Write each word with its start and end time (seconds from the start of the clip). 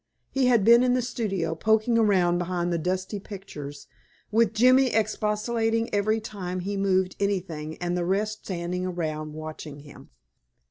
He 0.31 0.47
had 0.47 0.63
been 0.65 0.81
in 0.81 0.95
the 0.95 1.01
studio, 1.03 1.53
poking 1.53 1.95
around 1.95 2.39
behind 2.39 2.73
the 2.73 2.79
dusty 2.79 3.19
pictures, 3.19 3.85
with 4.31 4.51
Jimmy 4.55 4.87
expostulating 4.87 5.93
every 5.93 6.19
time 6.19 6.61
he 6.61 6.75
moved 6.75 7.15
anything 7.19 7.77
and 7.77 7.95
the 7.95 8.03
rest 8.03 8.39
standing 8.43 8.83
around 8.83 9.33
watching 9.33 9.81
him. 9.81 10.09